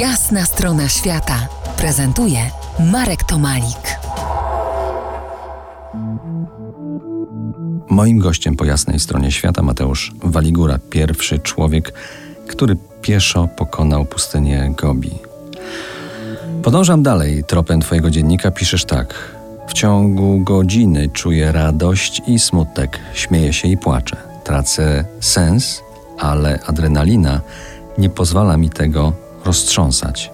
Jasna 0.00 0.44
strona 0.44 0.88
świata 0.88 1.48
prezentuje 1.76 2.38
Marek 2.92 3.24
Tomalik. 3.24 3.98
Moim 7.90 8.18
gościem 8.18 8.56
po 8.56 8.64
jasnej 8.64 9.00
stronie 9.00 9.32
świata 9.32 9.62
Mateusz 9.62 10.12
Waligura, 10.22 10.78
pierwszy 10.90 11.38
człowiek, 11.38 11.92
który 12.46 12.76
pieszo 13.02 13.48
pokonał 13.56 14.04
pustynię 14.04 14.74
Gobi. 14.76 15.10
Podążam 16.62 17.02
dalej 17.02 17.44
tropem 17.44 17.80
Twojego 17.80 18.10
dziennika, 18.10 18.50
piszesz 18.50 18.84
tak. 18.84 19.36
W 19.68 19.72
ciągu 19.72 20.40
godziny 20.40 21.08
czuję 21.08 21.52
radość 21.52 22.22
i 22.26 22.38
smutek, 22.38 22.98
śmieję 23.14 23.52
się 23.52 23.68
i 23.68 23.76
płaczę. 23.76 24.16
Tracę 24.44 25.04
sens, 25.20 25.82
ale 26.18 26.58
adrenalina 26.66 27.40
nie 27.98 28.10
pozwala 28.10 28.56
mi 28.56 28.70
tego 28.70 29.25
roztrząsać. 29.46 30.30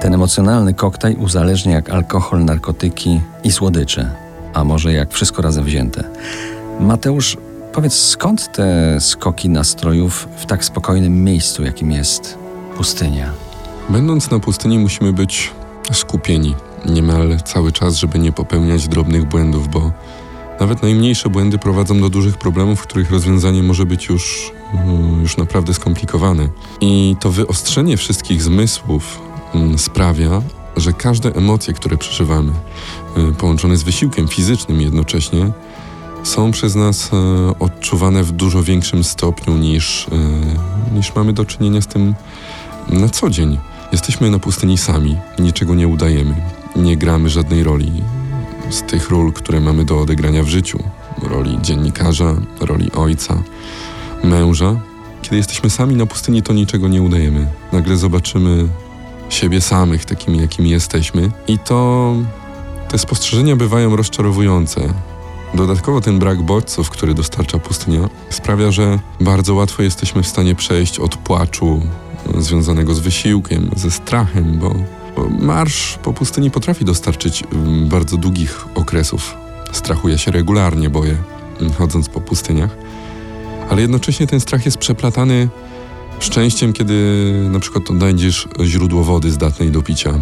Ten 0.00 0.14
emocjonalny 0.14 0.74
koktajl 0.74 1.16
uzależnia 1.20 1.74
jak 1.74 1.90
alkohol, 1.90 2.44
narkotyki 2.44 3.20
i 3.44 3.52
słodycze, 3.52 4.10
a 4.54 4.64
może 4.64 4.92
jak 4.92 5.12
wszystko 5.12 5.42
razem 5.42 5.64
wzięte. 5.64 6.04
Mateusz, 6.80 7.36
powiedz 7.72 7.94
skąd 7.94 8.52
te 8.52 8.96
skoki 9.00 9.48
nastrojów 9.48 10.28
w 10.36 10.46
tak 10.46 10.64
spokojnym 10.64 11.24
miejscu, 11.24 11.62
jakim 11.62 11.90
jest 11.90 12.38
pustynia? 12.76 13.30
Będąc 13.88 14.30
na 14.30 14.38
pustyni, 14.38 14.78
musimy 14.78 15.12
być 15.12 15.50
skupieni 15.92 16.54
niemal 16.86 17.40
cały 17.44 17.72
czas, 17.72 17.96
żeby 17.96 18.18
nie 18.18 18.32
popełniać 18.32 18.88
drobnych 18.88 19.24
błędów, 19.24 19.68
bo 19.68 19.92
nawet 20.60 20.82
najmniejsze 20.82 21.28
błędy 21.28 21.58
prowadzą 21.58 22.00
do 22.00 22.10
dużych 22.10 22.38
problemów, 22.38 22.82
których 22.82 23.10
rozwiązanie 23.10 23.62
może 23.62 23.86
być 23.86 24.08
już, 24.08 24.52
już 25.22 25.36
naprawdę 25.36 25.74
skomplikowane. 25.74 26.48
I 26.80 27.16
to 27.20 27.30
wyostrzenie 27.30 27.96
wszystkich 27.96 28.42
zmysłów 28.42 29.20
mm, 29.54 29.78
sprawia, 29.78 30.42
że 30.76 30.92
każde 30.92 31.34
emocje, 31.34 31.74
które 31.74 31.96
przeżywamy, 31.96 32.52
y, 33.18 33.32
połączone 33.32 33.76
z 33.76 33.82
wysiłkiem 33.82 34.28
fizycznym 34.28 34.80
jednocześnie, 34.80 35.52
są 36.22 36.50
przez 36.50 36.74
nas 36.74 37.06
y, 37.06 37.58
odczuwane 37.58 38.22
w 38.22 38.32
dużo 38.32 38.62
większym 38.62 39.04
stopniu 39.04 39.56
niż, 39.56 40.08
y, 40.08 40.94
niż 40.94 41.14
mamy 41.14 41.32
do 41.32 41.44
czynienia 41.44 41.80
z 41.80 41.86
tym 41.86 42.14
na 42.88 43.08
co 43.08 43.30
dzień. 43.30 43.58
Jesteśmy 43.92 44.30
na 44.30 44.38
pustyni 44.38 44.78
sami, 44.78 45.16
niczego 45.38 45.74
nie 45.74 45.88
udajemy, 45.88 46.34
nie 46.76 46.96
gramy 46.96 47.28
żadnej 47.28 47.62
roli 47.62 47.92
z 48.70 48.82
tych 48.82 49.10
ról, 49.10 49.32
które 49.32 49.60
mamy 49.60 49.84
do 49.84 50.00
odegrania 50.00 50.42
w 50.42 50.48
życiu 50.48 50.78
roli 51.22 51.58
dziennikarza, 51.62 52.34
roli 52.60 52.92
ojca, 52.92 53.42
męża. 54.24 54.80
Kiedy 55.22 55.36
jesteśmy 55.36 55.70
sami 55.70 55.96
na 55.96 56.06
pustyni, 56.06 56.42
to 56.42 56.52
niczego 56.52 56.88
nie 56.88 57.02
udajemy. 57.02 57.46
Nagle 57.72 57.96
zobaczymy 57.96 58.68
siebie 59.28 59.60
samych, 59.60 60.04
takimi 60.04 60.40
jakimi 60.40 60.70
jesteśmy, 60.70 61.30
i 61.48 61.58
to 61.58 62.14
te 62.88 62.98
spostrzeżenia 62.98 63.56
bywają 63.56 63.96
rozczarowujące. 63.96 64.94
Dodatkowo 65.54 66.00
ten 66.00 66.18
brak 66.18 66.42
bodźców, 66.42 66.90
który 66.90 67.14
dostarcza 67.14 67.58
pustynia, 67.58 68.08
sprawia, 68.30 68.70
że 68.70 68.98
bardzo 69.20 69.54
łatwo 69.54 69.82
jesteśmy 69.82 70.22
w 70.22 70.28
stanie 70.28 70.54
przejść 70.54 70.98
od 70.98 71.16
płaczu 71.16 71.82
związanego 72.38 72.94
z 72.94 73.00
wysiłkiem, 73.00 73.70
ze 73.76 73.90
strachem, 73.90 74.58
bo, 74.58 74.74
bo 75.16 75.28
marsz 75.28 75.98
po 76.02 76.12
pustyni 76.12 76.50
potrafi 76.50 76.84
dostarczyć 76.84 77.44
mm, 77.52 77.88
bardzo 77.88 78.16
długich 78.16 78.66
okresów 78.74 79.36
strachu. 79.72 80.08
Ja 80.08 80.18
się 80.18 80.30
regularnie 80.30 80.90
boję, 80.90 81.16
mm, 81.60 81.72
chodząc 81.72 82.08
po 82.08 82.20
pustyniach, 82.20 82.76
ale 83.72 83.82
jednocześnie 83.82 84.26
ten 84.26 84.40
strach 84.40 84.64
jest 84.64 84.78
przeplatany 84.78 85.48
szczęściem, 86.20 86.72
kiedy 86.72 86.94
na 87.50 87.60
przykład 87.60 87.90
odnajdziesz 87.90 88.48
źródło 88.64 89.04
wody 89.04 89.30
zdatnej 89.30 89.70
do 89.70 89.82
picia. 89.82 90.14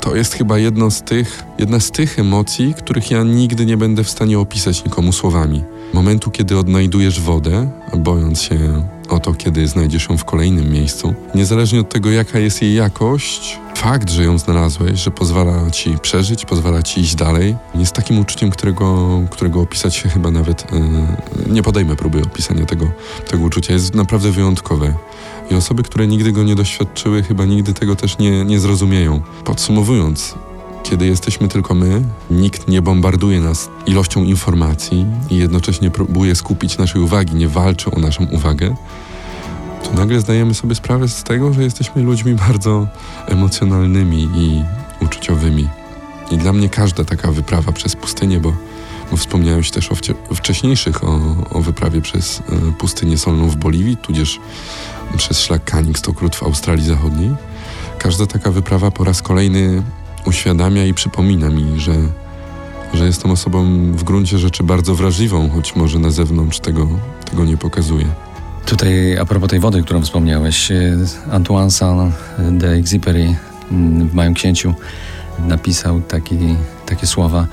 To 0.00 0.16
jest 0.16 0.34
chyba 0.34 0.58
jedno 0.58 0.90
z 0.90 1.02
tych, 1.02 1.44
jedna 1.58 1.80
z 1.80 1.90
tych 1.90 2.18
emocji, 2.18 2.74
których 2.74 3.10
ja 3.10 3.22
nigdy 3.22 3.66
nie 3.66 3.76
będę 3.76 4.04
w 4.04 4.10
stanie 4.10 4.38
opisać 4.38 4.84
nikomu 4.84 5.12
słowami. 5.12 5.62
Momentu, 5.92 6.30
kiedy 6.30 6.58
odnajdujesz 6.58 7.20
wodę, 7.20 7.70
bojąc 7.96 8.42
się 8.42 8.58
o 9.08 9.20
to, 9.20 9.34
kiedy 9.34 9.68
znajdziesz 9.68 10.08
ją 10.08 10.18
w 10.18 10.24
kolejnym 10.24 10.72
miejscu. 10.72 11.14
Niezależnie 11.34 11.80
od 11.80 11.88
tego, 11.88 12.10
jaka 12.10 12.38
jest 12.38 12.62
jej 12.62 12.74
jakość, 12.74 13.58
fakt, 13.76 14.10
że 14.10 14.24
ją 14.24 14.38
znalazłeś, 14.38 15.00
że 15.00 15.10
pozwala 15.10 15.70
ci 15.70 15.98
przeżyć, 16.02 16.44
pozwala 16.44 16.82
ci 16.82 17.00
iść 17.00 17.14
dalej, 17.14 17.56
jest 17.74 17.92
takim 17.92 18.18
uczuciem, 18.18 18.50
którego, 18.50 19.08
którego 19.30 19.60
opisać 19.60 19.96
się 19.96 20.08
chyba 20.08 20.30
nawet 20.30 20.72
yy, 20.72 21.52
nie 21.54 21.62
podejmę 21.62 21.96
próby 21.96 22.22
opisania 22.22 22.66
tego, 22.66 22.86
tego 23.30 23.44
uczucia. 23.44 23.72
Jest 23.72 23.94
naprawdę 23.94 24.30
wyjątkowe. 24.30 24.94
I 25.50 25.54
osoby, 25.54 25.82
które 25.82 26.06
nigdy 26.06 26.32
go 26.32 26.42
nie 26.42 26.54
doświadczyły, 26.54 27.22
chyba 27.22 27.44
nigdy 27.44 27.74
tego 27.74 27.96
też 27.96 28.18
nie, 28.18 28.44
nie 28.44 28.60
zrozumieją. 28.60 29.20
Podsumowując, 29.44 30.34
kiedy 30.82 31.06
jesteśmy 31.06 31.48
tylko 31.48 31.74
my, 31.74 32.02
nikt 32.30 32.68
nie 32.68 32.82
bombarduje 32.82 33.40
nas 33.40 33.70
ilością 33.86 34.24
informacji 34.24 35.06
i 35.30 35.36
jednocześnie 35.36 35.90
próbuje 35.90 36.34
skupić 36.34 36.78
naszej 36.78 37.02
uwagi, 37.02 37.34
nie 37.34 37.48
walczy 37.48 37.90
o 37.90 38.00
naszą 38.00 38.24
uwagę, 38.24 38.76
to 39.84 39.92
nagle 39.92 40.20
zdajemy 40.20 40.54
sobie 40.54 40.74
sprawę 40.74 41.08
z 41.08 41.22
tego, 41.22 41.52
że 41.52 41.62
jesteśmy 41.62 42.02
ludźmi 42.02 42.34
bardzo 42.34 42.86
emocjonalnymi 43.26 44.28
i 44.34 44.62
uczuciowymi. 45.04 45.68
I 46.30 46.36
dla 46.36 46.52
mnie 46.52 46.68
każda 46.68 47.04
taka 47.04 47.32
wyprawa 47.32 47.72
przez 47.72 47.96
pustynię, 47.96 48.40
bo, 48.40 48.52
bo 49.10 49.16
wspomniałeś 49.16 49.70
też 49.70 49.92
o 49.92 50.34
wcześniejszych, 50.34 51.04
o, 51.04 51.20
o 51.50 51.60
wyprawie 51.60 52.00
przez 52.00 52.40
e, 52.40 52.72
pustynię 52.72 53.18
solną 53.18 53.48
w 53.48 53.56
Boliwii, 53.56 53.96
tudzież 53.96 54.40
przez 55.16 55.40
szlak 55.40 55.64
Canning 55.64 55.98
Stokrut 55.98 56.36
w 56.36 56.42
Australii 56.42 56.84
Zachodniej. 56.84 57.30
Każda 57.98 58.26
taka 58.26 58.50
wyprawa 58.50 58.90
po 58.90 59.04
raz 59.04 59.22
kolejny 59.22 59.82
uświadamia 60.28 60.84
i 60.84 60.94
przypomina 60.94 61.48
mi, 61.48 61.80
że, 61.80 61.94
że 62.94 63.06
jestem 63.06 63.30
osobą 63.30 63.64
w 63.92 64.04
gruncie 64.04 64.38
rzeczy 64.38 64.62
bardzo 64.62 64.94
wrażliwą, 64.94 65.50
choć 65.50 65.76
może 65.76 65.98
na 65.98 66.10
zewnątrz 66.10 66.60
tego, 66.60 66.88
tego 67.30 67.44
nie 67.44 67.56
pokazuje. 67.56 68.06
Tutaj 68.66 69.18
a 69.18 69.24
propos 69.24 69.50
tej 69.50 69.60
wody, 69.60 69.82
którą 69.82 70.02
wspomniałeś, 70.02 70.70
e, 70.70 70.96
Antoine 71.30 71.70
Saint-Exupéry 71.70 73.34
mm, 73.72 74.08
w 74.08 74.14
Małym 74.14 74.34
Księciu 74.34 74.74
napisał 75.38 76.00
taki, 76.00 76.38
takie 76.86 77.06
słowa, 77.06 77.46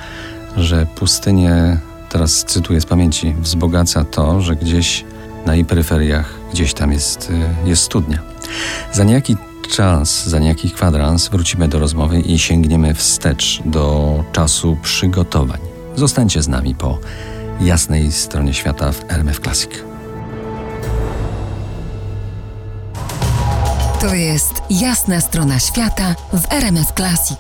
że 0.58 0.86
pustynię, 0.96 1.78
teraz 2.10 2.46
cytuję 2.46 2.82
z 2.82 2.86
pamięci, 2.86 3.36
wzbogaca 3.40 4.06
to, 4.06 4.42
że 4.42 4.56
gdzieś 4.56 5.06
na 5.46 5.56
jej 5.56 5.66
peryferiach, 5.66 6.34
gdzieś 6.54 6.74
tam 6.74 6.92
jest, 6.92 7.32
e, 7.66 7.70
jest 7.70 7.84
studnia. 7.84 8.20
Za 8.94 9.04
niejaki 9.04 9.38
czas, 9.68 10.28
za 10.28 10.40
niejaki 10.40 10.72
kwadrans 10.72 11.28
wrócimy 11.28 11.68
do 11.68 11.80
rozmowy 11.80 12.20
i 12.20 12.40
sięgniemy 12.40 12.94
wstecz 12.94 13.62
do 13.66 14.24
czasu 14.32 14.78
przygotowań. 14.82 15.60
Zostańcie 15.96 16.42
z 16.42 16.48
nami 16.48 16.76
po 16.76 17.00
jasnej 17.62 18.12
stronie 18.12 18.54
świata 18.54 18.92
w 18.92 19.12
RMF 19.12 19.40
Classic. 19.40 19.70
To 24.02 24.16
jest 24.16 24.54
jasna 24.70 25.22
strona 25.22 25.60
świata 25.60 26.16
w 26.34 26.54
RMF 26.54 26.92
Classic. 26.92 27.40